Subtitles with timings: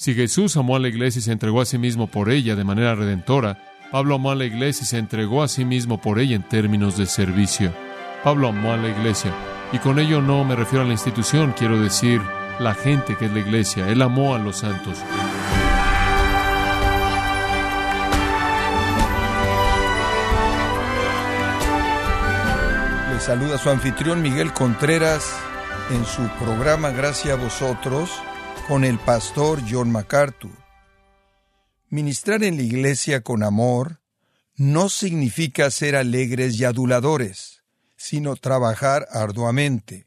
[0.00, 2.62] Si Jesús amó a la iglesia y se entregó a sí mismo por ella de
[2.62, 3.58] manera redentora,
[3.90, 6.96] Pablo amó a la iglesia y se entregó a sí mismo por ella en términos
[6.96, 7.74] de servicio.
[8.22, 9.34] Pablo amó a la iglesia.
[9.72, 12.22] Y con ello no me refiero a la institución, quiero decir
[12.60, 13.88] la gente que es la iglesia.
[13.88, 14.98] Él amó a los santos.
[23.12, 25.36] Le saluda su anfitrión Miguel Contreras
[25.90, 28.10] en su programa Gracias a vosotros
[28.68, 30.52] con el pastor John MacArthur.
[31.88, 34.02] Ministrar en la iglesia con amor
[34.56, 37.64] no significa ser alegres y aduladores,
[37.96, 40.06] sino trabajar arduamente.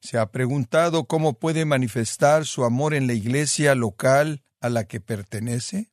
[0.00, 5.00] ¿Se ha preguntado cómo puede manifestar su amor en la iglesia local a la que
[5.00, 5.90] pertenece?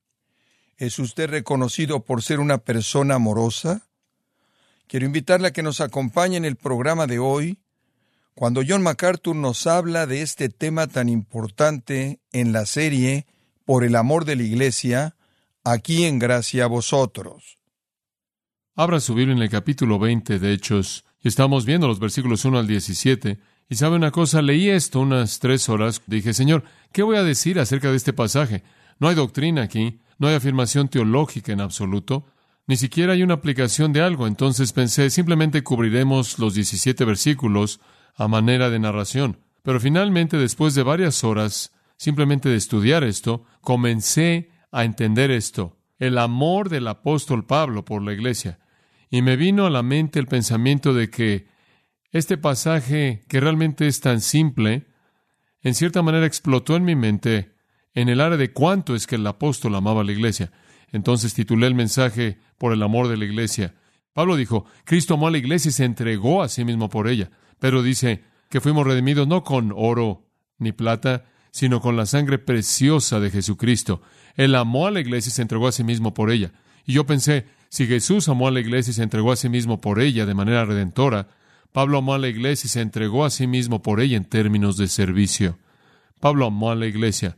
[0.75, 3.87] ¿Es usted reconocido por ser una persona amorosa?
[4.87, 7.61] Quiero invitarle a que nos acompañe en el programa de hoy,
[8.35, 13.25] cuando John MacArthur nos habla de este tema tan importante en la serie
[13.63, 15.15] Por el amor de la Iglesia,
[15.63, 17.57] aquí en Gracia a vosotros.
[18.75, 22.59] Abra su Biblia en el capítulo 20 de Hechos y estamos viendo los versículos 1
[22.59, 23.39] al 17.
[23.69, 26.01] Y sabe una cosa, leí esto unas tres horas.
[26.05, 28.63] Dije, Señor, ¿qué voy a decir acerca de este pasaje?
[28.99, 32.25] No hay doctrina aquí, no hay afirmación teológica en absoluto,
[32.67, 34.27] ni siquiera hay una aplicación de algo.
[34.27, 37.79] Entonces pensé, simplemente cubriremos los 17 versículos
[38.15, 39.39] a manera de narración.
[39.61, 46.17] Pero finalmente, después de varias horas, simplemente de estudiar esto, comencé a entender esto, el
[46.17, 48.59] amor del apóstol Pablo por la iglesia.
[49.09, 51.47] Y me vino a la mente el pensamiento de que
[52.11, 54.87] este pasaje, que realmente es tan simple,
[55.61, 57.55] en cierta manera explotó en mi mente
[57.93, 60.51] en el área de cuánto es que el apóstol amaba a la iglesia.
[60.91, 63.75] Entonces titulé el mensaje por el amor de la iglesia.
[64.13, 67.31] Pablo dijo, Cristo amó a la iglesia y se entregó a sí mismo por ella.
[67.59, 70.27] Pero dice que fuimos redimidos no con oro
[70.57, 74.01] ni plata, sino con la sangre preciosa de Jesucristo.
[74.35, 76.51] Él amó a la iglesia y se entregó a sí mismo por ella.
[76.85, 79.81] Y yo pensé, si Jesús amó a la iglesia y se entregó a sí mismo
[79.81, 81.29] por ella de manera redentora,
[81.71, 84.77] Pablo amó a la iglesia y se entregó a sí mismo por ella en términos
[84.77, 85.57] de servicio.
[86.19, 87.37] Pablo amó a la iglesia.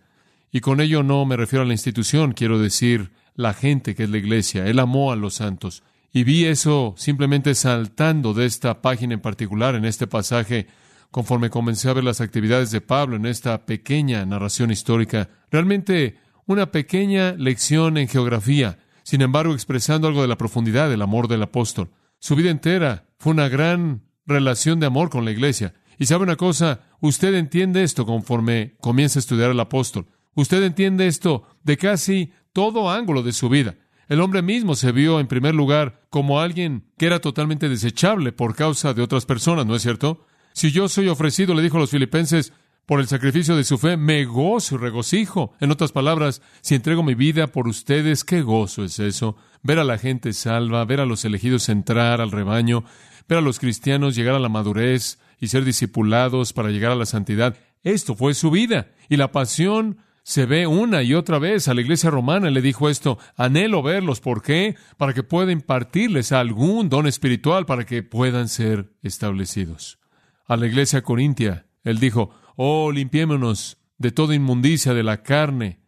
[0.52, 4.10] Y con ello no me refiero a la institución, quiero decir la gente que es
[4.10, 4.68] la iglesia.
[4.68, 5.84] Él amó a los santos.
[6.12, 10.68] Y vi eso simplemente saltando de esta página en particular, en este pasaje,
[11.12, 15.30] conforme comencé a ver las actividades de Pablo en esta pequeña narración histórica.
[15.52, 21.28] Realmente una pequeña lección en geografía, sin embargo expresando algo de la profundidad del amor
[21.28, 21.90] del apóstol.
[22.20, 25.74] Su vida entera fue una gran relación de amor con la iglesia.
[26.00, 30.08] Y sabe una cosa, usted entiende esto conforme comienza a estudiar al apóstol.
[30.36, 33.76] Usted entiende esto de casi todo ángulo de su vida.
[34.08, 38.56] El hombre mismo se vio en primer lugar como alguien que era totalmente desechable por
[38.56, 40.26] causa de otras personas, ¿no es cierto?
[40.54, 42.54] Si yo soy ofrecido, le dijo a los filipenses,
[42.88, 45.54] por el sacrificio de su fe, me gozo y regocijo.
[45.60, 49.36] En otras palabras, si entrego mi vida por ustedes, qué gozo es eso.
[49.62, 52.86] Ver a la gente salva, ver a los elegidos entrar al rebaño,
[53.28, 57.06] ver a los cristianos llegar a la madurez y ser discipulados para llegar a la
[57.06, 57.58] santidad.
[57.84, 58.88] Esto fue su vida.
[59.10, 59.98] Y la pasión
[60.28, 61.70] se ve una y otra vez.
[61.70, 64.20] A la iglesia romana le dijo esto, anhelo verlos.
[64.20, 64.76] ¿Por qué?
[64.98, 70.00] Para que pueda impartirles algún don espiritual para que puedan ser establecidos.
[70.46, 75.80] A la iglesia corintia, él dijo, oh, limpiémonos de toda inmundicia de la carne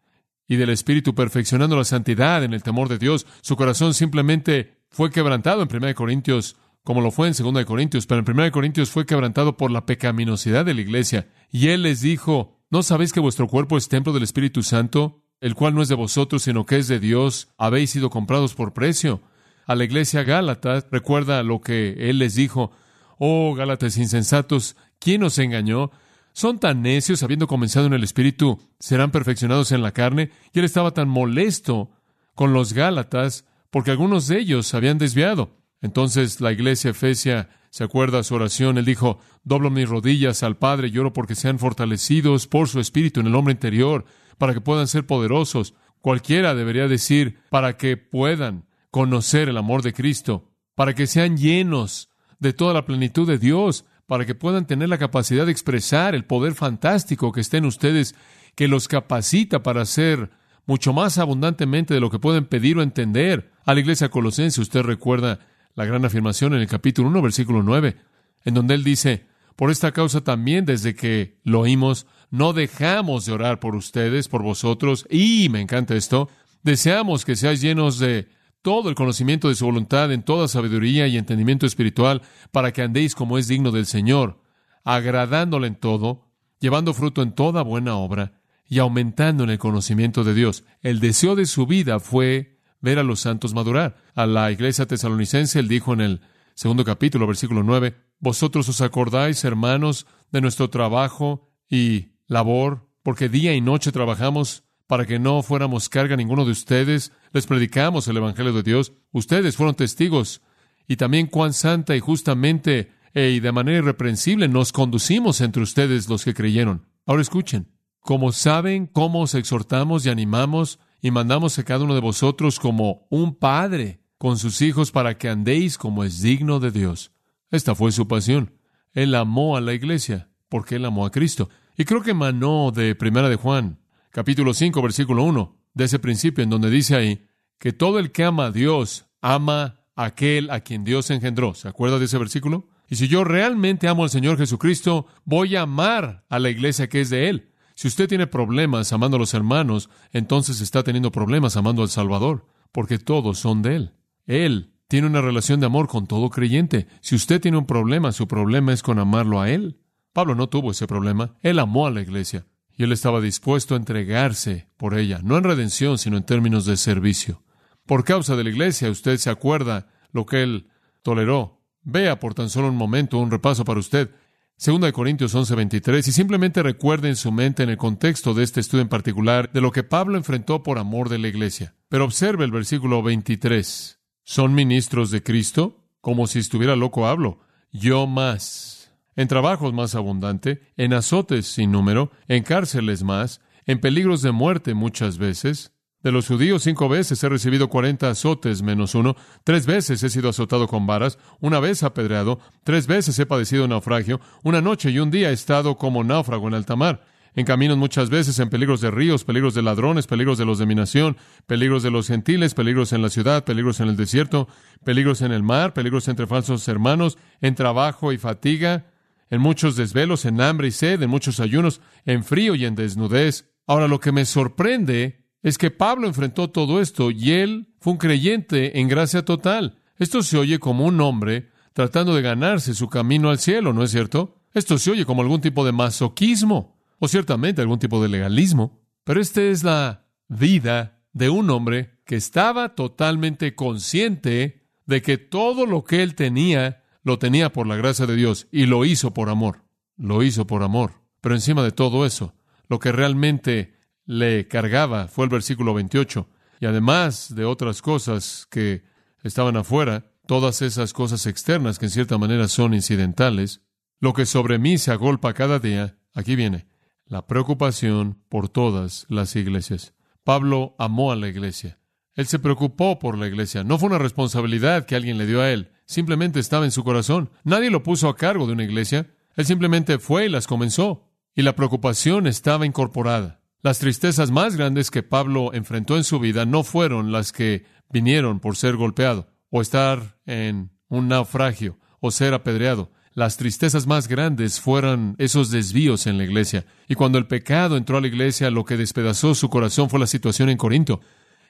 [0.48, 3.28] y del espíritu, perfeccionando la santidad en el temor de Dios.
[3.42, 6.56] Su corazón simplemente fue quebrantado en 1 Corintios
[6.86, 10.64] como lo fue en 2 Corintios, pero en 1 Corintios fue quebrantado por la pecaminosidad
[10.64, 11.28] de la iglesia.
[11.52, 15.56] Y él les dijo, ¿no sabéis que vuestro cuerpo es templo del Espíritu Santo, el
[15.56, 17.50] cual no es de vosotros, sino que es de Dios?
[17.57, 19.22] Habéis sido comprados por precio.
[19.66, 22.72] A la iglesia Gálatas, recuerda lo que él les dijo,
[23.18, 25.91] oh Gálatas insensatos, ¿quién os engañó?
[26.34, 30.31] Son tan necios, habiendo comenzado en el Espíritu, serán perfeccionados en la carne.
[30.53, 31.91] Y él estaba tan molesto
[32.36, 35.57] con los Gálatas porque algunos de ellos habían desviado.
[35.81, 38.78] Entonces la iglesia efesia se acuerda su oración.
[38.78, 43.19] Él dijo, doblo mis rodillas al Padre y oro porque sean fortalecidos por su espíritu
[43.19, 44.06] en el hombre interior,
[44.38, 45.74] para que puedan ser poderosos.
[46.01, 52.10] Cualquiera debería decir, para que puedan conocer el amor de Cristo, para que sean llenos
[52.39, 56.25] de toda la plenitud de Dios, para que puedan tener la capacidad de expresar el
[56.25, 58.15] poder fantástico que está en ustedes,
[58.56, 60.31] que los capacita para hacer
[60.65, 63.51] mucho más abundantemente de lo que pueden pedir o entender.
[63.65, 65.39] A la iglesia colosense usted recuerda
[65.80, 67.96] la gran afirmación en el capítulo 1, versículo 9,
[68.44, 73.31] en donde él dice, por esta causa también desde que lo oímos, no dejamos de
[73.31, 76.28] orar por ustedes, por vosotros, y me encanta esto,
[76.64, 78.28] deseamos que seáis llenos de
[78.62, 83.16] todo el conocimiento de su voluntad en toda sabiduría y entendimiento espiritual, para que andéis
[83.16, 84.42] como es digno del Señor,
[84.84, 86.25] agradándole en todo,
[86.60, 88.34] llevando fruto en toda buena obra,
[88.68, 90.66] y aumentando en el conocimiento de Dios.
[90.82, 93.98] El deseo de su vida fue ver a los santos madurar.
[94.16, 96.22] A la iglesia tesalonicense él dijo en el
[96.54, 103.54] segundo capítulo, versículo 9, Vosotros os acordáis, hermanos, de nuestro trabajo y labor, porque día
[103.54, 107.12] y noche trabajamos para que no fuéramos carga a ninguno de ustedes.
[107.31, 108.94] Les predicamos el Evangelio de Dios.
[109.12, 110.42] Ustedes fueron testigos.
[110.88, 116.10] Y también cuán santa y justamente e, y de manera irreprensible nos conducimos entre ustedes
[116.10, 116.88] los que creyeron.
[117.06, 117.68] Ahora escuchen.
[118.00, 123.07] Como saben cómo os exhortamos y animamos y mandamos a cada uno de vosotros como
[123.10, 127.12] un padre con sus hijos para que andéis como es digno de Dios.
[127.51, 128.54] Esta fue su pasión.
[128.94, 131.50] Él amó a la iglesia porque él amó a Cristo.
[131.78, 133.80] Y creo que emanó de Primera de Juan,
[134.12, 137.25] capítulo 5, versículo 1, de ese principio en donde dice ahí
[137.57, 141.54] que todo el que ama a Dios ama a aquel a quien Dios engendró.
[141.54, 142.68] ¿Se acuerda de ese versículo?
[142.90, 147.01] Y si yo realmente amo al Señor Jesucristo, voy a amar a la iglesia que
[147.01, 147.49] es de Él.
[147.80, 152.46] Si usted tiene problemas amando a los hermanos, entonces está teniendo problemas amando al Salvador,
[152.74, 153.94] porque todos son de Él.
[154.26, 156.88] Él tiene una relación de amor con todo creyente.
[157.00, 159.80] Si usted tiene un problema, su problema es con amarlo a Él.
[160.12, 161.38] Pablo no tuvo ese problema.
[161.42, 165.46] Él amó a la iglesia y él estaba dispuesto a entregarse por ella, no en
[165.46, 167.44] redención, sino en términos de servicio.
[167.86, 170.68] Por causa de la iglesia, usted se acuerda lo que él
[171.02, 171.62] toleró.
[171.84, 174.12] Vea por tan solo un momento un repaso para usted.
[174.60, 178.60] Segunda de Corintios 11:23, y simplemente recuerde en su mente en el contexto de este
[178.60, 181.76] estudio en particular de lo que Pablo enfrentó por amor de la iglesia.
[181.88, 184.02] Pero observe el versículo 23.
[184.26, 185.86] ¿Son ministros de Cristo?
[186.02, 187.40] Como si estuviera loco hablo.
[187.72, 188.92] Yo más.
[189.16, 194.74] En trabajos más abundante, en azotes sin número, en cárceles más, en peligros de muerte
[194.74, 195.72] muchas veces,
[196.04, 200.30] de los judíos cinco veces he recibido cuarenta azotes menos uno, tres veces he sido
[200.30, 205.12] azotado con varas, una vez apedreado, tres veces he padecido naufragio, una noche y un
[205.12, 207.06] día he estado como náufrago en alta mar,
[207.36, 210.66] en caminos muchas veces en peligros de ríos, peligros de ladrones, peligros de los de
[210.66, 211.18] mi nación,
[211.48, 214.48] peligros de los gentiles, peligros en la ciudad, peligros en el desierto,
[214.84, 218.88] peligros en el mar, peligros entre falsos hermanos, en trabajo y fatiga,
[219.30, 223.51] en muchos desvelos, en hambre y sed, en muchos ayunos, en frío y en desnudez.
[223.68, 228.00] Ahora lo que me sorprende es que Pablo enfrentó todo esto y él fue un
[228.00, 229.80] creyente en gracia total.
[229.97, 233.91] Esto se oye como un hombre tratando de ganarse su camino al cielo, ¿no es
[233.91, 234.41] cierto?
[234.53, 239.21] Esto se oye como algún tipo de masoquismo o ciertamente algún tipo de legalismo, pero
[239.21, 245.83] esta es la vida de un hombre que estaba totalmente consciente de que todo lo
[245.83, 249.63] que él tenía lo tenía por la gracia de Dios y lo hizo por amor.
[249.97, 250.94] Lo hizo por amor.
[251.21, 252.33] Pero encima de todo eso,
[252.68, 253.79] lo que realmente
[254.10, 256.28] le cargaba fue el versículo 28.
[256.60, 258.84] Y además de otras cosas que
[259.24, 263.62] estaban afuera, todas esas cosas externas que en cierta manera son incidentales,
[264.00, 266.68] lo que sobre mí se agolpa cada día, aquí viene,
[267.06, 269.94] la preocupación por todas las iglesias.
[270.24, 271.80] Pablo amó a la iglesia.
[272.16, 273.64] Él se preocupó por la iglesia.
[273.64, 275.72] No fue una responsabilidad que alguien le dio a él.
[275.86, 277.30] Simplemente estaba en su corazón.
[277.44, 279.14] Nadie lo puso a cargo de una iglesia.
[279.36, 281.06] Él simplemente fue y las comenzó.
[281.36, 283.38] Y la preocupación estaba incorporada.
[283.62, 288.40] Las tristezas más grandes que Pablo enfrentó en su vida no fueron las que vinieron
[288.40, 292.92] por ser golpeado, o estar en un naufragio, o ser apedreado.
[293.14, 296.66] Las tristezas más grandes fueron esos desvíos en la iglesia.
[296.88, 300.08] Y cuando el pecado entró a la iglesia, lo que despedazó su corazón fue la
[300.08, 301.02] situación en Corinto.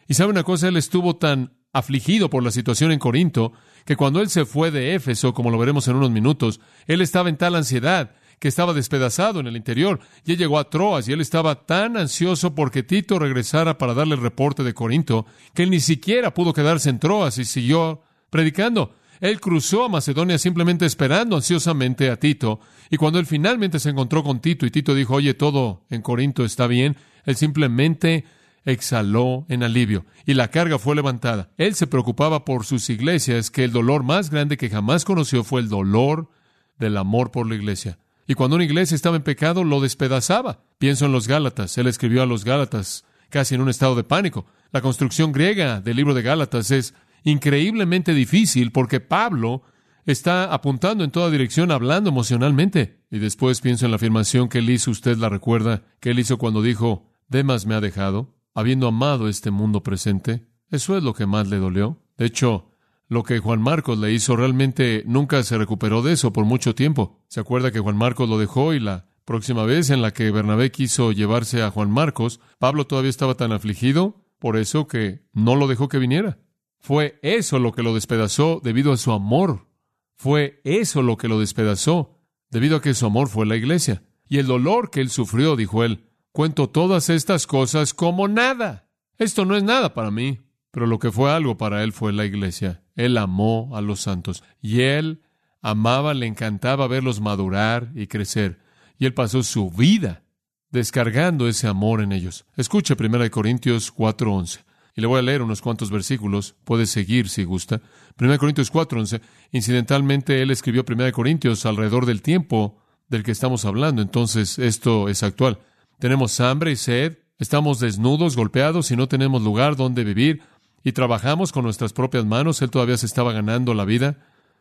[0.07, 3.53] Y sabe una cosa, él estuvo tan afligido por la situación en Corinto,
[3.85, 7.29] que cuando él se fue de Éfeso, como lo veremos en unos minutos, él estaba
[7.29, 9.99] en tal ansiedad que estaba despedazado en el interior.
[10.25, 14.15] Y él llegó a Troas y él estaba tan ansioso porque Tito regresara para darle
[14.15, 18.93] el reporte de Corinto que él ni siquiera pudo quedarse en Troas y siguió predicando.
[19.19, 22.61] Él cruzó a Macedonia simplemente esperando ansiosamente a Tito.
[22.89, 26.45] Y cuando él finalmente se encontró con Tito y Tito dijo, oye, todo en Corinto
[26.45, 28.23] está bien, él simplemente
[28.65, 31.49] exhaló en alivio y la carga fue levantada.
[31.57, 35.61] Él se preocupaba por sus iglesias, que el dolor más grande que jamás conoció fue
[35.61, 36.29] el dolor
[36.77, 37.99] del amor por la iglesia.
[38.29, 40.63] Y cuando una iglesia estaba en pecado, lo despedazaba.
[40.77, 41.75] Pienso en los Gálatas.
[41.79, 44.45] Él escribió a los Gálatas casi en un estado de pánico.
[44.71, 46.93] La construcción griega del libro de Gálatas es
[47.23, 49.63] increíblemente difícil porque Pablo
[50.05, 53.01] está apuntando en toda dirección, hablando emocionalmente.
[53.09, 56.37] Y después pienso en la afirmación que él hizo, usted la recuerda, que él hizo
[56.37, 60.45] cuando dijo, Demas me ha dejado, habiendo amado este mundo presente.
[60.69, 61.99] Eso es lo que más le dolió.
[62.15, 62.75] De hecho,
[63.09, 67.19] lo que Juan Marcos le hizo realmente nunca se recuperó de eso por mucho tiempo.
[67.27, 70.71] ¿Se acuerda que Juan Marcos lo dejó y la próxima vez en la que Bernabé
[70.71, 75.67] quiso llevarse a Juan Marcos, Pablo todavía estaba tan afligido por eso que no lo
[75.67, 76.37] dejó que viniera?
[76.79, 79.67] Fue eso lo que lo despedazó debido a su amor.
[80.15, 82.19] Fue eso lo que lo despedazó
[82.51, 84.03] debido a que su amor fue la iglesia.
[84.27, 88.87] Y el dolor que él sufrió, dijo él, cuento todas estas cosas como nada.
[89.17, 90.39] Esto no es nada para mí,
[90.71, 92.83] pero lo que fue algo para él fue la iglesia.
[92.99, 95.21] Él amó a los santos y él
[95.61, 98.59] amaba, le encantaba verlos madurar y crecer.
[98.97, 100.23] Y él pasó su vida
[100.69, 102.45] descargando ese amor en ellos.
[102.57, 104.65] Escuche 1 Corintios 4:11.
[104.97, 106.55] Y le voy a leer unos cuantos versículos.
[106.65, 107.79] Puede seguir si gusta.
[108.19, 109.21] 1 Corintios 4:11.
[109.53, 114.01] Incidentalmente, él escribió 1 Corintios alrededor del tiempo del que estamos hablando.
[114.01, 115.59] Entonces, esto es actual.
[115.99, 117.17] Tenemos hambre y sed.
[117.37, 120.41] Estamos desnudos, golpeados y no tenemos lugar donde vivir.
[120.83, 122.61] Y trabajamos con nuestras propias manos.
[122.61, 124.17] Él todavía se estaba ganando la vida.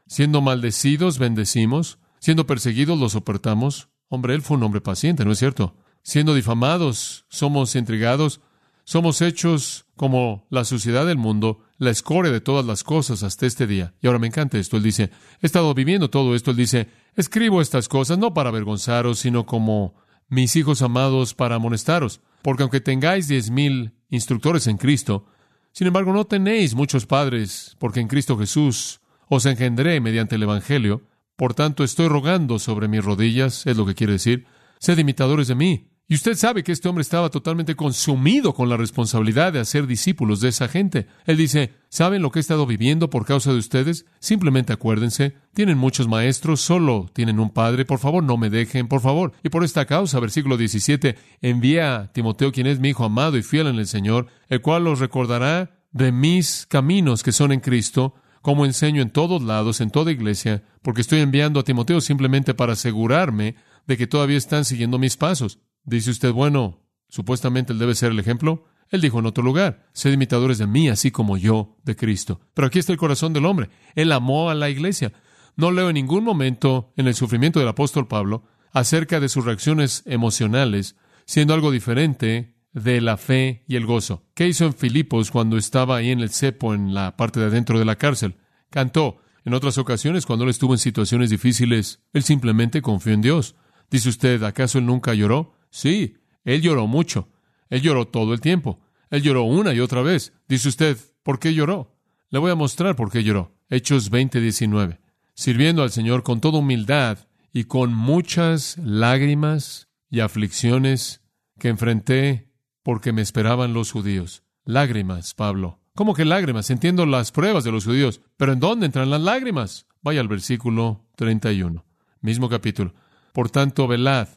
[0.06, 1.98] Siendo maldecidos, bendecimos.
[2.18, 3.88] Siendo perseguidos, lo soportamos.
[4.08, 5.76] Hombre, él fue un hombre paciente, ¿no es cierto?
[6.02, 8.40] Siendo difamados, somos intrigados,
[8.84, 13.66] somos hechos como la suciedad del mundo, la escoria de todas las cosas hasta este
[13.66, 13.94] día.
[14.00, 14.78] Y ahora me encanta esto.
[14.78, 15.10] Él dice,
[15.42, 16.52] he estado viviendo todo esto.
[16.52, 19.94] Él dice, escribo estas cosas no para avergonzaros, sino como
[20.28, 22.22] mis hijos amados para amonestaros.
[22.40, 25.26] Porque aunque tengáis diez mil instructores en Cristo,
[25.72, 31.02] sin embargo no tenéis muchos padres, porque en Cristo Jesús os engendré mediante el Evangelio.
[31.36, 34.46] Por tanto, estoy rogando sobre mis rodillas, es lo que quiere decir,
[34.78, 38.78] sed imitadores de mí, y usted sabe que este hombre estaba totalmente consumido con la
[38.78, 41.06] responsabilidad de hacer discípulos de esa gente.
[41.26, 44.06] Él dice, ¿saben lo que he estado viviendo por causa de ustedes?
[44.18, 49.02] Simplemente acuérdense, tienen muchos maestros, solo tienen un padre, por favor no me dejen, por
[49.02, 49.32] favor.
[49.42, 53.42] Y por esta causa, versículo 17, envía a Timoteo, quien es mi hijo amado y
[53.42, 58.14] fiel en el Señor, el cual los recordará de mis caminos que son en Cristo,
[58.40, 62.72] como enseño en todos lados, en toda iglesia, porque estoy enviando a Timoteo simplemente para
[62.72, 65.58] asegurarme de que todavía están siguiendo mis pasos.
[65.88, 68.66] Dice usted, bueno, supuestamente él debe ser el ejemplo.
[68.90, 72.40] Él dijo en otro lugar, sed imitadores de mí, así como yo de Cristo.
[72.52, 73.70] Pero aquí está el corazón del hombre.
[73.94, 75.14] Él amó a la iglesia.
[75.56, 80.02] No leo en ningún momento en el sufrimiento del apóstol Pablo acerca de sus reacciones
[80.04, 84.26] emocionales, siendo algo diferente de la fe y el gozo.
[84.34, 87.78] ¿Qué hizo en Filipos cuando estaba ahí en el cepo, en la parte de adentro
[87.78, 88.36] de la cárcel?
[88.68, 89.22] Cantó.
[89.46, 93.56] En otras ocasiones, cuando él estuvo en situaciones difíciles, él simplemente confió en Dios.
[93.90, 95.57] Dice usted, ¿acaso él nunca lloró?
[95.70, 97.28] Sí, él lloró mucho.
[97.68, 98.80] Él lloró todo el tiempo.
[99.10, 100.32] Él lloró una y otra vez.
[100.48, 101.96] Dice usted, ¿por qué lloró?
[102.30, 103.54] Le voy a mostrar por qué lloró.
[103.68, 105.00] Hechos 20, 19.
[105.34, 107.18] Sirviendo al Señor con toda humildad
[107.52, 111.22] y con muchas lágrimas y aflicciones
[111.58, 112.50] que enfrenté
[112.82, 114.42] porque me esperaban los judíos.
[114.64, 115.80] Lágrimas, Pablo.
[115.94, 116.70] ¿Cómo que lágrimas?
[116.70, 119.86] Entiendo las pruebas de los judíos, pero ¿en dónde entran las lágrimas?
[120.00, 121.84] Vaya al versículo 31,
[122.20, 122.94] mismo capítulo.
[123.32, 124.28] Por tanto, velad,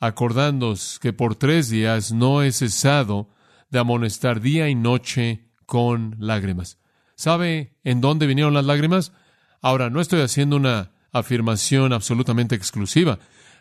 [0.00, 3.28] acordándoos que por tres días no he cesado
[3.70, 6.78] de amonestar día y noche con lágrimas.
[7.16, 9.12] ¿Sabe en dónde vinieron las lágrimas?
[9.60, 13.18] Ahora, no estoy haciendo una afirmación absolutamente exclusiva,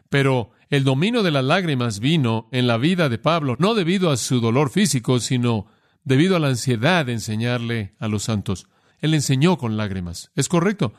[0.10, 4.18] pero el dominio de las lágrimas vino en la vida de Pablo, no debido a
[4.18, 5.68] su dolor físico, sino
[6.04, 8.68] debido a la ansiedad de enseñarle a los santos.
[9.00, 10.32] Él enseñó con lágrimas.
[10.36, 10.94] ¿Es correcto?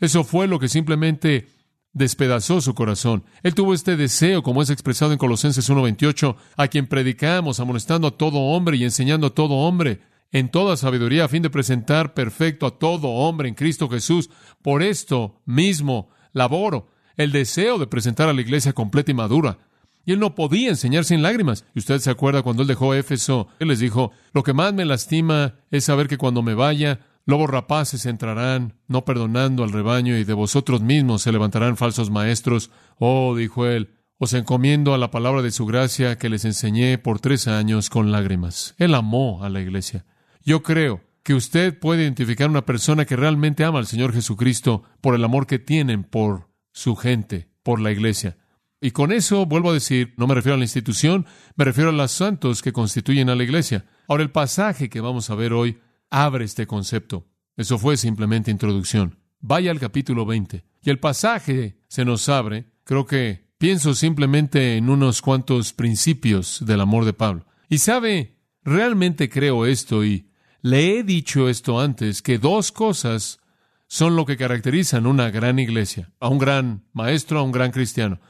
[0.00, 1.48] Eso fue lo que simplemente
[1.96, 3.24] despedazó su corazón.
[3.42, 8.18] Él tuvo este deseo, como es expresado en Colosenses 1.28, a quien predicamos, amonestando a
[8.18, 10.00] todo hombre y enseñando a todo hombre
[10.30, 14.28] en toda sabiduría, a fin de presentar perfecto a todo hombre en Cristo Jesús.
[14.60, 19.58] Por esto mismo laboro, el deseo de presentar a la iglesia completa y madura.
[20.04, 21.64] Y él no podía enseñar sin lágrimas.
[21.74, 24.84] Y usted se acuerda cuando él dejó Éfeso, él les dijo, lo que más me
[24.84, 30.22] lastima es saber que cuando me vaya, Lobos rapaces entrarán, no perdonando al rebaño, y
[30.22, 32.70] de vosotros mismos se levantarán falsos maestros.
[32.98, 37.18] Oh, dijo él, os encomiendo a la palabra de su gracia que les enseñé por
[37.18, 38.76] tres años con lágrimas.
[38.78, 40.06] Él amó a la iglesia.
[40.44, 45.16] Yo creo que usted puede identificar una persona que realmente ama al Señor Jesucristo por
[45.16, 48.36] el amor que tienen por su gente, por la iglesia.
[48.80, 51.92] Y con eso vuelvo a decir, no me refiero a la institución, me refiero a
[51.92, 53.86] los santos que constituyen a la iglesia.
[54.06, 55.80] Ahora, el pasaje que vamos a ver hoy
[56.10, 57.26] abre este concepto.
[57.56, 59.18] Eso fue simplemente introducción.
[59.40, 60.64] Vaya al capítulo 20.
[60.82, 66.80] Y el pasaje se nos abre, creo que pienso simplemente en unos cuantos principios del
[66.80, 67.46] amor de Pablo.
[67.68, 70.30] Y sabe, realmente creo esto y
[70.62, 73.40] le he dicho esto antes, que dos cosas
[73.86, 78.20] son lo que caracterizan una gran iglesia, a un gran maestro, a un gran cristiano.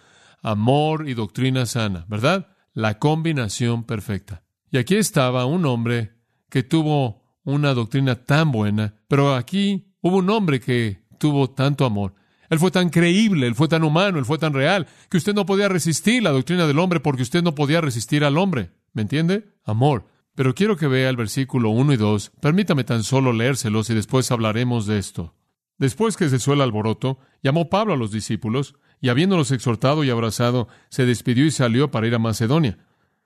[0.42, 2.49] Amor y doctrina sana, ¿verdad?
[2.75, 4.45] La combinación perfecta.
[4.71, 6.12] Y aquí estaba un hombre
[6.50, 12.14] que tuvo una doctrina tan buena, pero aquí hubo un hombre que tuvo tanto amor.
[12.50, 15.46] Él fue tan creíble, él fue tan humano, él fue tan real, que usted no
[15.46, 18.72] podía resistir la doctrina del hombre porque usted no podía resistir al hombre.
[18.92, 19.54] ¿Me entiende?
[19.64, 20.06] Amor.
[20.34, 22.32] Pero quiero que vea el versículo 1 y 2.
[22.40, 25.34] Permítame tan solo leérselos y después hablaremos de esto.
[25.78, 30.68] Después que cesó el alboroto, llamó Pablo a los discípulos, y habiéndolos exhortado y abrazado,
[30.88, 32.78] se despidió y salió para ir a Macedonia.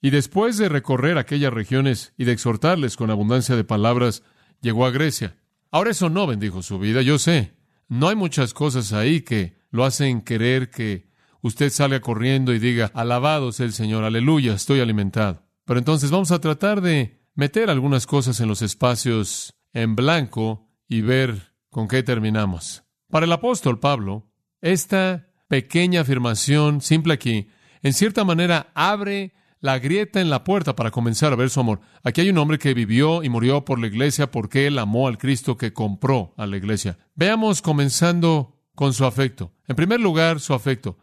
[0.02, 4.22] Y después de recorrer aquellas regiones y de exhortarles con abundancia de palabras,
[4.60, 5.36] llegó a Grecia.
[5.70, 7.54] Ahora eso no bendijo su vida, yo sé.
[7.88, 11.10] No hay muchas cosas ahí que lo hacen querer que
[11.42, 15.44] usted salga corriendo y diga, alabado sea el Señor, aleluya, estoy alimentado.
[15.64, 21.02] Pero entonces vamos a tratar de meter algunas cosas en los espacios en blanco y
[21.02, 22.82] ver con qué terminamos.
[23.08, 24.30] Para el apóstol Pablo,
[24.60, 27.48] esta pequeña afirmación simple aquí,
[27.82, 31.80] en cierta manera abre la grieta en la puerta para comenzar a ver su amor.
[32.02, 35.18] Aquí hay un hombre que vivió y murió por la iglesia porque él amó al
[35.18, 36.98] Cristo que compró a la iglesia.
[37.14, 39.52] Veamos comenzando con su afecto.
[39.68, 40.98] En primer lugar, su afecto.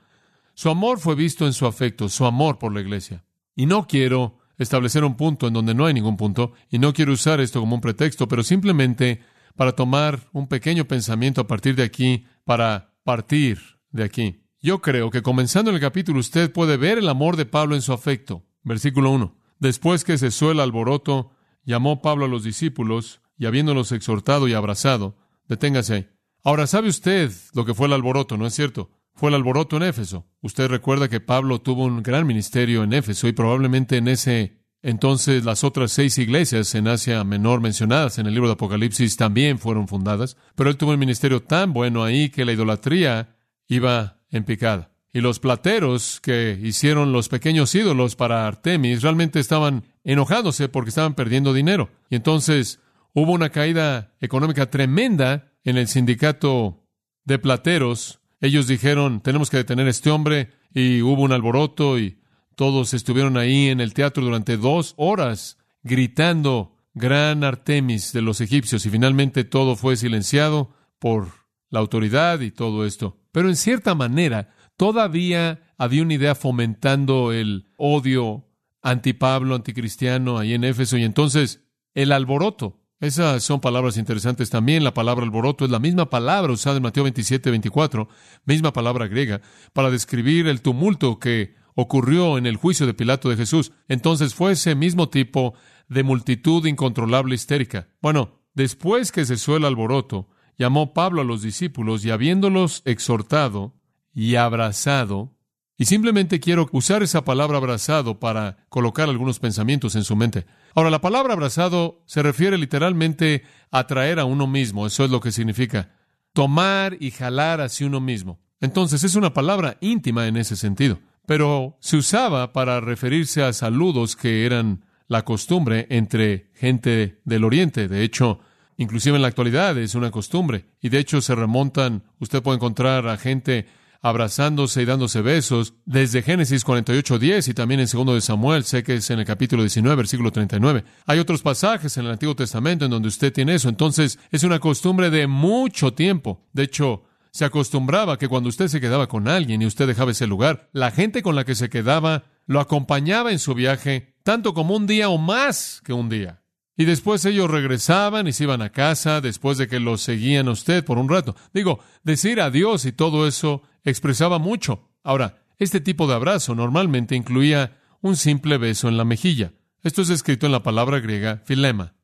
[0.55, 3.23] Su amor fue visto en su afecto, su amor por la iglesia.
[3.55, 7.13] Y no quiero establecer un punto en donde no hay ningún punto, y no quiero
[7.13, 9.21] usar esto como un pretexto, pero simplemente
[9.55, 13.59] para tomar un pequeño pensamiento a partir de aquí, para partir
[13.91, 14.43] de aquí.
[14.59, 17.83] Yo creo que comenzando en el capítulo usted puede ver el amor de Pablo en
[17.83, 18.46] su afecto.
[18.67, 19.35] Versículo 1.
[19.59, 21.31] Después que cesó el alboroto,
[21.63, 26.07] llamó Pablo a los discípulos y habiéndolos exhortado y abrazado, deténgase ahí.
[26.43, 28.91] Ahora, ¿sabe usted lo que fue el alboroto, no es cierto?
[29.13, 30.27] Fue el alboroto en Éfeso.
[30.41, 35.43] Usted recuerda que Pablo tuvo un gran ministerio en Éfeso y probablemente en ese entonces
[35.43, 39.87] las otras seis iglesias en Asia Menor mencionadas en el libro de Apocalipsis también fueron
[39.87, 43.35] fundadas, pero él tuvo un ministerio tan bueno ahí que la idolatría
[43.67, 44.91] iba en picada.
[45.17, 51.15] Y los plateros que hicieron los pequeños ídolos para Artemis realmente estaban enojándose porque estaban
[51.15, 51.89] perdiendo dinero.
[52.11, 52.81] Y entonces
[53.13, 56.83] hubo una caída económica tremenda en el sindicato
[57.25, 58.19] de plateros.
[58.41, 62.19] Ellos dijeron, tenemos que detener a este hombre y hubo un alboroto y
[62.53, 68.85] todos estuvieron ahí en el teatro durante dos horas gritando gran Artemis de los egipcios
[68.85, 71.29] y finalmente todo fue silenciado por
[71.71, 73.17] la autoridad y todo esto.
[73.31, 78.47] Pero en cierta manera, todavía había una idea fomentando el odio
[78.81, 80.97] anti-Pablo, anticristiano ahí en Éfeso.
[80.97, 82.79] Y entonces, el alboroto.
[82.99, 84.83] Esas son palabras interesantes también.
[84.83, 88.07] La palabra alboroto es la misma palabra usada en Mateo 27, 24,
[88.45, 89.41] misma palabra griega,
[89.73, 93.71] para describir el tumulto que ocurrió en el juicio de Pilato de Jesús.
[93.87, 95.53] Entonces fue ese mismo tipo
[95.87, 97.87] de multitud incontrolable histérica.
[98.01, 103.75] Bueno, después que cesó el alboroto, llamó Pablo a los discípulos y habiéndolos exhortado,
[104.17, 105.31] y abrazado.
[105.77, 110.47] Y simplemente quiero usar esa palabra abrazado para colocar algunos pensamientos en su mente.
[110.73, 114.87] Ahora, la palabra abrazado se refiere literalmente a traer a uno mismo.
[114.87, 115.91] Eso es lo que significa.
[116.33, 118.39] Tomar y jalar hacia uno mismo.
[118.59, 120.97] Entonces es una palabra íntima en ese sentido.
[121.27, 127.87] Pero se usaba para referirse a saludos que eran la costumbre entre gente del Oriente.
[127.87, 128.39] De hecho,
[128.77, 130.65] inclusive en la actualidad es una costumbre.
[130.81, 133.67] Y de hecho se remontan, usted puede encontrar a gente
[134.01, 138.95] abrazándose y dándose besos, desde Génesis 48.10 y también en segundo de Samuel, sé que
[138.95, 140.83] es en el capítulo 19, versículo 39.
[141.05, 143.69] Hay otros pasajes en el Antiguo Testamento en donde usted tiene eso.
[143.69, 146.45] Entonces, es una costumbre de mucho tiempo.
[146.53, 150.27] De hecho, se acostumbraba que cuando usted se quedaba con alguien y usted dejaba ese
[150.27, 154.75] lugar, la gente con la que se quedaba lo acompañaba en su viaje tanto como
[154.75, 156.41] un día o más que un día.
[156.79, 160.51] Y después ellos regresaban y se iban a casa después de que los seguían a
[160.51, 161.35] usted por un rato.
[161.51, 164.87] Digo, decir adiós y todo eso expresaba mucho.
[165.03, 169.53] Ahora, este tipo de abrazo normalmente incluía un simple beso en la mejilla.
[169.81, 171.95] Esto es escrito en la palabra griega filema.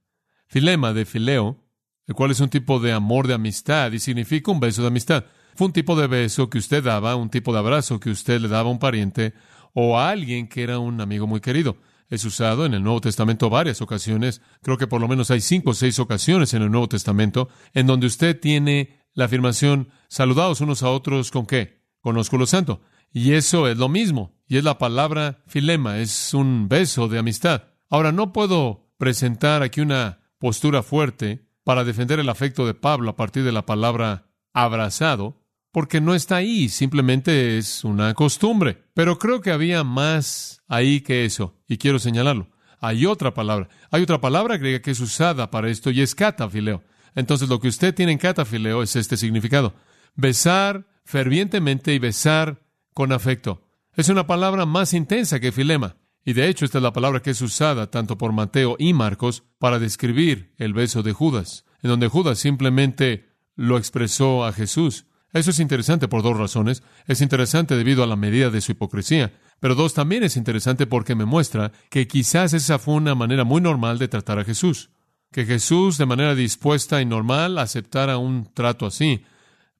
[0.47, 1.63] Filema de fileo,
[2.07, 5.25] el cual es un tipo de amor de amistad y significa un beso de amistad.
[5.53, 8.47] Fue un tipo de beso que usted daba, un tipo de abrazo que usted le
[8.47, 9.33] daba a un pariente
[9.73, 11.77] o a alguien que era un amigo muy querido
[12.13, 14.41] es usado en el Nuevo Testamento varias ocasiones.
[14.61, 17.87] Creo que por lo menos hay cinco o seis ocasiones en el Nuevo Testamento en
[17.87, 21.81] donde usted tiene la afirmación, saludados unos a otros con qué?
[22.01, 22.81] Con ósculo santo.
[23.11, 24.35] Y eso es lo mismo.
[24.47, 27.63] Y es la palabra filema, es un beso de amistad.
[27.89, 33.15] Ahora, no puedo presentar aquí una postura fuerte para defender el afecto de Pablo a
[33.15, 35.42] partir de la palabra abrazado,
[35.73, 38.83] porque no está ahí, simplemente es una costumbre.
[38.93, 42.47] Pero creo que había más ahí que eso, y quiero señalarlo.
[42.79, 46.83] Hay otra palabra, hay otra palabra griega que es usada para esto y es catafileo.
[47.15, 49.73] Entonces lo que usted tiene en catafileo es este significado.
[50.15, 52.61] Besar fervientemente y besar
[52.93, 53.67] con afecto.
[53.95, 55.97] Es una palabra más intensa que filema.
[56.23, 59.43] Y de hecho esta es la palabra que es usada tanto por Mateo y Marcos
[59.57, 65.07] para describir el beso de Judas, en donde Judas simplemente lo expresó a Jesús.
[65.33, 66.83] Eso es interesante por dos razones.
[67.07, 71.15] Es interesante debido a la medida de su hipocresía, pero dos, también es interesante porque
[71.15, 74.91] me muestra que quizás esa fue una manera muy normal de tratar a Jesús.
[75.31, 79.23] Que Jesús, de manera dispuesta y normal, aceptara un trato así.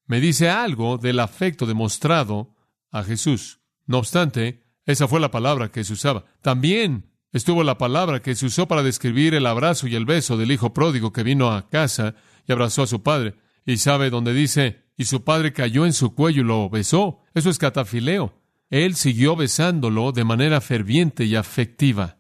[0.08, 2.56] Me dice algo del afecto demostrado
[2.92, 3.60] a Jesús.
[3.86, 6.26] No obstante, Esa fue la palabra que se usaba.
[6.42, 10.52] También estuvo la palabra que se usó para describir el abrazo y el beso del
[10.52, 13.36] hijo pródigo que vino a casa y abrazó a su padre.
[13.66, 17.20] Y sabe donde dice, y su padre cayó en su cuello y lo besó.
[17.34, 18.34] Eso es catafileo.
[18.70, 22.18] Él siguió besándolo de manera ferviente y afectiva.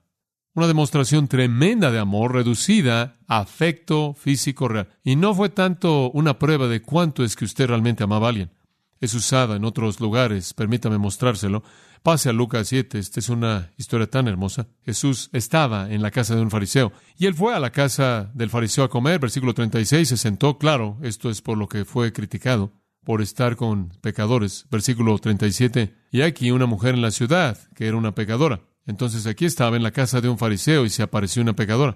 [0.55, 4.87] Una demostración tremenda de amor reducida a afecto físico real.
[5.03, 8.51] Y no fue tanto una prueba de cuánto es que usted realmente amaba a alguien.
[8.99, 11.63] Es usada en otros lugares, permítame mostrárselo.
[12.03, 14.67] Pase a Lucas 7, esta es una historia tan hermosa.
[14.85, 18.49] Jesús estaba en la casa de un fariseo y él fue a la casa del
[18.49, 22.73] fariseo a comer, versículo 36, se sentó, claro, esto es por lo que fue criticado,
[23.05, 27.95] por estar con pecadores, versículo 37, y aquí una mujer en la ciudad que era
[27.95, 28.59] una pecadora.
[28.85, 31.95] Entonces aquí estaba en la casa de un fariseo y se apareció una pecadora.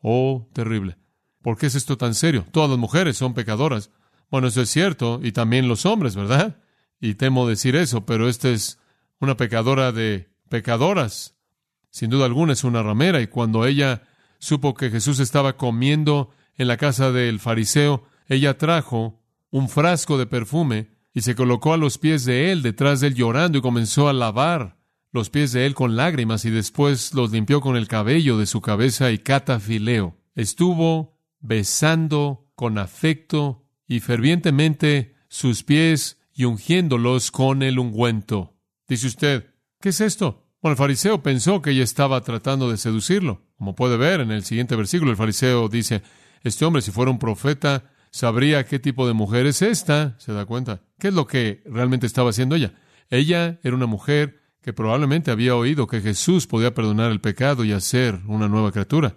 [0.00, 0.98] Oh, terrible.
[1.42, 2.46] ¿Por qué es esto tan serio?
[2.52, 3.90] Todas las mujeres son pecadoras.
[4.30, 6.60] Bueno, eso es cierto, y también los hombres, ¿verdad?
[7.00, 8.78] Y temo decir eso, pero esta es
[9.20, 11.36] una pecadora de pecadoras.
[11.90, 14.02] Sin duda alguna es una ramera y cuando ella
[14.38, 20.26] supo que Jesús estaba comiendo en la casa del fariseo, ella trajo un frasco de
[20.26, 24.08] perfume y se colocó a los pies de él, detrás de él llorando y comenzó
[24.08, 24.76] a lavar
[25.10, 28.60] los pies de él con lágrimas y después los limpió con el cabello de su
[28.60, 30.16] cabeza y catafileo.
[30.34, 38.57] Estuvo besando con afecto y fervientemente sus pies y ungiéndolos con el ungüento.
[38.88, 39.44] Dice usted,
[39.80, 40.46] ¿qué es esto?
[40.62, 43.42] Bueno, el fariseo pensó que ella estaba tratando de seducirlo.
[43.58, 46.02] Como puede ver en el siguiente versículo, el fariseo dice,
[46.42, 50.18] este hombre si fuera un profeta, sabría qué tipo de mujer es esta.
[50.18, 50.80] ¿Se da cuenta?
[50.98, 52.72] ¿Qué es lo que realmente estaba haciendo ella?
[53.10, 57.72] Ella era una mujer que probablemente había oído que Jesús podía perdonar el pecado y
[57.72, 59.16] hacer una nueva criatura.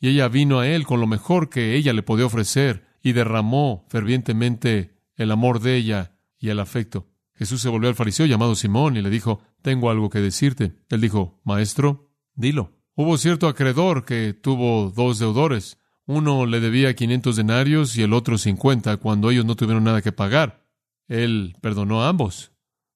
[0.00, 3.86] Y ella vino a él con lo mejor que ella le podía ofrecer y derramó
[3.90, 7.09] fervientemente el amor de ella y el afecto.
[7.40, 10.74] Jesús se volvió al fariseo llamado Simón y le dijo, tengo algo que decirte.
[10.90, 12.76] Él dijo, Maestro, dilo.
[12.94, 15.78] Hubo cierto acreedor que tuvo dos deudores.
[16.04, 20.12] Uno le debía quinientos denarios y el otro cincuenta cuando ellos no tuvieron nada que
[20.12, 20.66] pagar.
[21.08, 22.52] Él perdonó a ambos.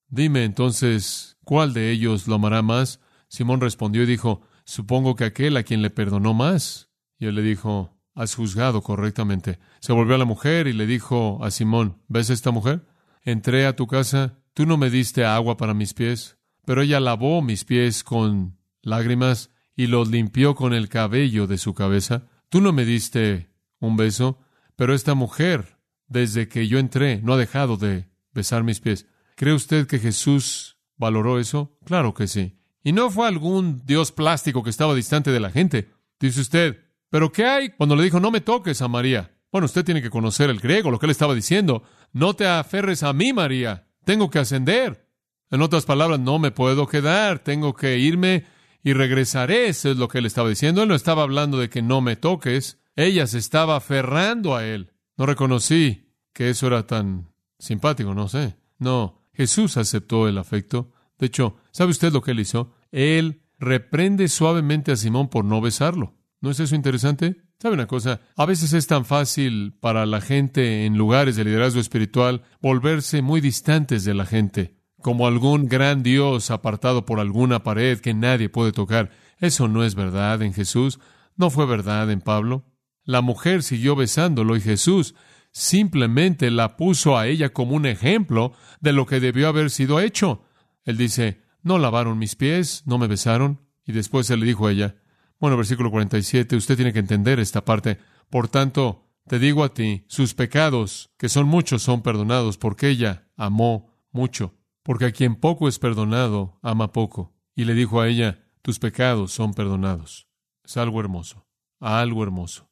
[0.09, 3.01] Dime entonces, ¿cuál de ellos lo amará más?
[3.29, 6.91] Simón respondió y dijo, supongo que aquel a quien le perdonó más.
[7.19, 9.59] Y él le dijo, has juzgado correctamente.
[9.81, 12.83] Se volvió a la mujer y le dijo a Simón, ¿ves esta mujer?
[13.25, 17.43] Entré a tu casa, tú no me diste agua para mis pies, pero ella lavó
[17.43, 22.29] mis pies con lágrimas y los limpió con el cabello de su cabeza.
[22.49, 24.39] Tú no me diste un beso,
[24.77, 29.07] pero esta mujer, desde que yo entré, no ha dejado de besar mis pies.
[29.37, 31.77] ¿Cree usted que Jesús valoró eso?
[31.85, 32.59] Claro que sí.
[32.83, 35.91] Y no fue algún Dios plástico que estaba distante de la gente.
[36.21, 39.33] Dice usted, ¿pero qué hay cuando le dijo no me toques a María?
[39.51, 41.83] Bueno, usted tiene que conocer el griego, lo que él estaba diciendo.
[42.15, 43.89] No te aferres a mí, María.
[44.05, 45.11] Tengo que ascender.
[45.51, 47.41] En otras palabras, no me puedo quedar.
[47.41, 48.45] Tengo que irme
[48.85, 49.67] y regresaré.
[49.67, 50.83] Eso es lo que él estaba diciendo.
[50.83, 52.81] Él no estaba hablando de que no me toques.
[52.95, 54.93] Ella se estaba aferrando a él.
[55.17, 58.57] No reconocí que eso era tan simpático, no sé.
[58.79, 60.93] No, Jesús aceptó el afecto.
[61.19, 62.75] De hecho, ¿sabe usted lo que él hizo?
[62.93, 66.15] Él reprende suavemente a Simón por no besarlo.
[66.41, 67.43] ¿No es eso interesante?
[67.65, 68.21] ¿Sabe una cosa?
[68.37, 73.41] A veces es tan fácil para la gente en lugares de liderazgo espiritual volverse muy
[73.41, 78.73] distantes de la gente, como algún gran Dios apartado por alguna pared que nadie puede
[78.73, 79.13] tocar.
[79.39, 81.01] Eso no es verdad en Jesús,
[81.37, 82.67] no fue verdad en Pablo.
[83.03, 85.15] La mujer siguió besándolo y Jesús
[85.51, 90.45] simplemente la puso a ella como un ejemplo de lo que debió haber sido hecho.
[90.85, 93.63] Él dice, no lavaron mis pies, no me besaron.
[93.87, 94.97] Y después se le dijo a ella,
[95.39, 97.99] bueno, versículo 47, usted tiene que entender esta parte.
[98.31, 103.29] Por tanto, te digo a ti, sus pecados, que son muchos, son perdonados, porque ella
[103.37, 104.55] amó mucho.
[104.83, 107.35] Porque a quien poco es perdonado, ama poco.
[107.57, 110.29] Y le dijo a ella, tus pecados son perdonados.
[110.63, 111.47] Es algo hermoso,
[111.81, 112.71] algo hermoso.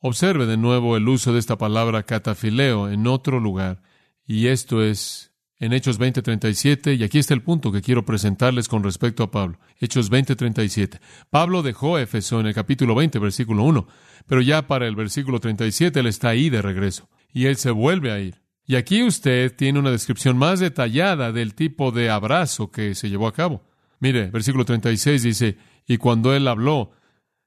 [0.00, 3.82] Observe de nuevo el uso de esta palabra catafileo en otro lugar,
[4.24, 5.27] y esto es
[5.58, 9.58] en Hechos 20:37, y aquí está el punto que quiero presentarles con respecto a Pablo.
[9.80, 11.00] Hechos 20:37.
[11.30, 13.86] Pablo dejó Éfeso en el capítulo 20, versículo 1,
[14.26, 18.12] pero ya para el versículo 37 él está ahí de regreso, y él se vuelve
[18.12, 18.42] a ir.
[18.66, 23.26] Y aquí usted tiene una descripción más detallada del tipo de abrazo que se llevó
[23.26, 23.64] a cabo.
[23.98, 26.92] Mire, versículo 36 dice, y cuando él habló,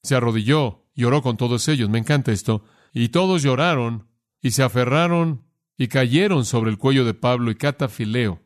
[0.02, 1.90] se arrodilló y oró con todos ellos.
[1.90, 2.64] Me encanta esto.
[2.92, 4.08] Y todos lloraron
[4.42, 5.44] y se aferraron
[5.78, 8.42] y cayeron sobre el cuello de Pablo y Catafileo.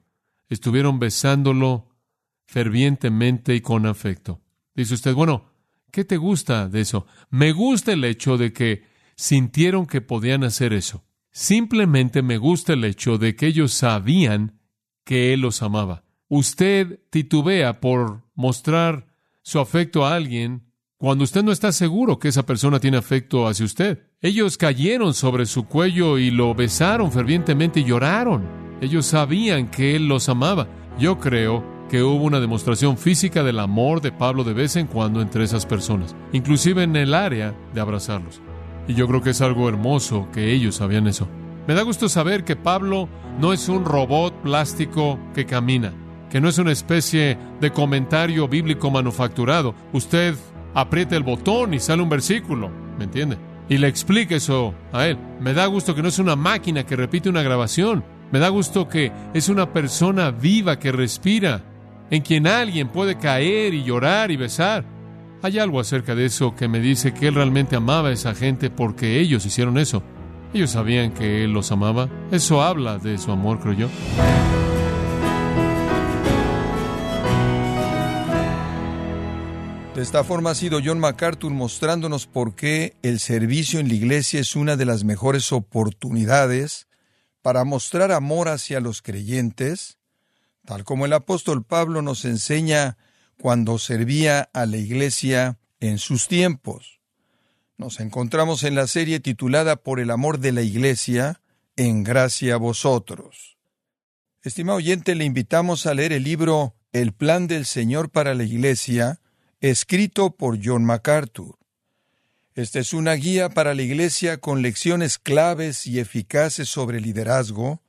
[0.49, 1.89] Estuvieron besándolo
[2.45, 4.41] fervientemente y con afecto.
[4.75, 5.51] Dice usted, bueno,
[5.91, 7.07] ¿qué te gusta de eso?
[7.29, 8.83] Me gusta el hecho de que
[9.15, 11.03] sintieron que podían hacer eso.
[11.31, 14.59] Simplemente me gusta el hecho de que ellos sabían
[15.03, 16.03] que Él los amaba.
[16.27, 19.07] usted titubea por mostrar
[19.43, 20.65] su afecto a alguien
[20.97, 24.07] cuando usted no está seguro que esa persona tiene afecto hacia usted.
[24.25, 28.41] Ellos cayeron sobre su cuello y lo besaron fervientemente y lloraron.
[28.81, 30.67] Ellos sabían que él los amaba.
[30.97, 35.21] Yo creo que hubo una demostración física del amor de Pablo de vez en cuando
[35.21, 38.41] entre esas personas, inclusive en el área de abrazarlos.
[38.87, 41.27] Y yo creo que es algo hermoso que ellos sabían eso.
[41.67, 43.07] Me da gusto saber que Pablo
[43.39, 45.93] no es un robot plástico que camina,
[46.31, 49.75] que no es una especie de comentario bíblico manufacturado.
[49.93, 50.33] Usted
[50.73, 53.37] aprieta el botón y sale un versículo, ¿me entiende?
[53.67, 55.17] Y le explica eso a él.
[55.39, 58.03] Me da gusto que no es una máquina que repite una grabación.
[58.31, 61.61] Me da gusto que es una persona viva que respira,
[62.11, 64.85] en quien alguien puede caer y llorar y besar.
[65.41, 68.69] Hay algo acerca de eso que me dice que él realmente amaba a esa gente
[68.69, 70.03] porque ellos hicieron eso.
[70.53, 72.07] Ellos sabían que él los amaba.
[72.31, 74.74] Eso habla de su amor, creo yo.
[79.95, 84.41] De esta forma ha sido John MacArthur mostrándonos por qué el servicio en la iglesia
[84.41, 86.89] es una de las mejores oportunidades
[87.41, 89.97] para mostrar amor hacia los creyentes,
[90.65, 92.97] tal como el apóstol Pablo nos enseña
[93.39, 96.99] cuando servía a la iglesia en sus tiempos.
[97.77, 101.39] Nos encontramos en la serie titulada Por el amor de la iglesia,
[101.77, 103.57] en gracia a vosotros.
[104.41, 109.21] Estimado oyente, le invitamos a leer el libro El plan del Señor para la iglesia,
[109.69, 111.57] escrito por John MacArthur.
[112.53, 117.81] Esta es una guía para la Iglesia con lecciones claves y eficaces sobre liderazgo.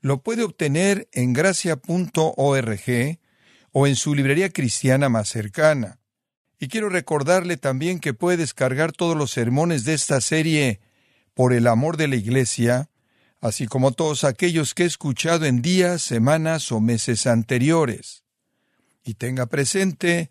[0.00, 3.18] Lo puede obtener en gracia.org
[3.72, 5.98] o en su librería cristiana más cercana.
[6.58, 10.80] Y quiero recordarle también que puede descargar todos los sermones de esta serie
[11.34, 12.90] por el amor de la Iglesia,
[13.40, 18.24] así como todos aquellos que he escuchado en días, semanas o meses anteriores.
[19.04, 20.30] Y tenga presente